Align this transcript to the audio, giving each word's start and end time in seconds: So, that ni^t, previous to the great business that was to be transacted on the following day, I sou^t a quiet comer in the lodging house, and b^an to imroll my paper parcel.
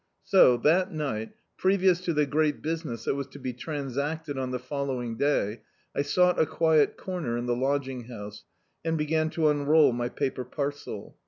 So, 0.23 0.57
that 0.57 0.91
ni^t, 0.91 1.33
previous 1.57 2.01
to 2.05 2.13
the 2.13 2.25
great 2.25 2.63
business 2.63 3.05
that 3.05 3.13
was 3.13 3.27
to 3.27 3.37
be 3.39 3.53
transacted 3.53 4.35
on 4.35 4.49
the 4.49 4.57
following 4.57 5.15
day, 5.15 5.61
I 5.95 5.99
sou^t 5.99 6.39
a 6.39 6.47
quiet 6.47 6.97
comer 6.97 7.37
in 7.37 7.45
the 7.45 7.55
lodging 7.55 8.05
house, 8.05 8.43
and 8.83 8.99
b^an 8.99 9.31
to 9.33 9.41
imroll 9.41 9.93
my 9.93 10.09
paper 10.09 10.43
parcel. 10.43 11.17